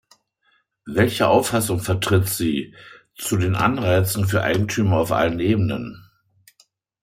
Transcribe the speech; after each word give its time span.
Welche 0.87 1.27
Auffassung 1.29 1.79
vertritt 1.79 2.27
sie 2.27 2.73
zu 3.13 3.37
den 3.37 3.53
Anreizen 3.53 4.27
für 4.27 4.41
Eigentümer 4.41 4.97
auf 4.97 5.11
allen 5.11 5.39
Ebenen? 5.39 6.09